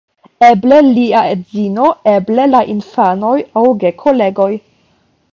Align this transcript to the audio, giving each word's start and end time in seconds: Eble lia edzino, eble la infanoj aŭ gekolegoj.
Eble 0.45 0.77
lia 0.85 1.19
edzino, 1.33 1.89
eble 2.13 2.47
la 2.53 2.61
infanoj 2.77 3.35
aŭ 3.61 3.65
gekolegoj. 3.85 4.49